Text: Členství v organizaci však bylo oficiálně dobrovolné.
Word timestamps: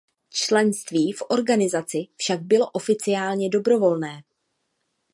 Členství 0.29 1.11
v 1.11 1.23
organizaci 1.29 2.07
však 2.17 2.41
bylo 2.41 2.69
oficiálně 2.71 3.49
dobrovolné. 3.49 4.23